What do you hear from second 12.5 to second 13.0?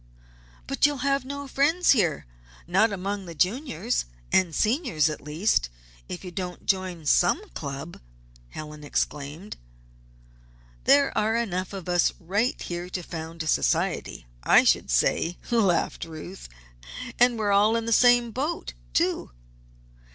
here